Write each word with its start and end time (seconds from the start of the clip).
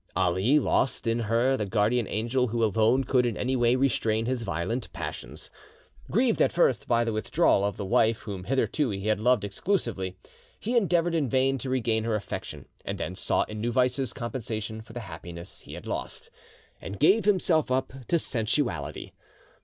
Ali 0.15 0.57
lost 0.57 1.05
in 1.05 1.19
her 1.19 1.55
the 1.55 1.67
guardian 1.67 2.07
angel 2.07 2.47
who 2.47 2.63
alone 2.63 3.03
could 3.03 3.23
in 3.23 3.37
any 3.37 3.55
way 3.55 3.75
restrain 3.75 4.25
his 4.25 4.41
violent 4.41 4.91
passions. 4.93 5.51
Grieved 6.09 6.41
at 6.41 6.51
first 6.51 6.87
by 6.87 7.03
the 7.03 7.13
withdrawal 7.13 7.63
of 7.63 7.77
the 7.77 7.85
wife 7.85 8.21
whom 8.21 8.45
hitherto 8.45 8.89
he 8.89 9.05
had 9.05 9.19
loved 9.19 9.43
exclusively, 9.43 10.17
he 10.59 10.75
endeavoured 10.75 11.13
in 11.13 11.29
vain 11.29 11.59
to 11.59 11.69
regain 11.69 12.03
her 12.03 12.15
affection; 12.15 12.65
and 12.83 12.97
then 12.97 13.13
sought 13.13 13.51
in 13.51 13.61
new 13.61 13.71
vices 13.71 14.11
compensation 14.11 14.81
for 14.81 14.93
the 14.93 15.01
happiness 15.01 15.59
he 15.59 15.75
had 15.75 15.85
lost, 15.85 16.31
and 16.81 16.97
gave 16.97 17.25
himself 17.25 17.69
up 17.69 17.93
to 18.07 18.17
sensuality. 18.17 19.11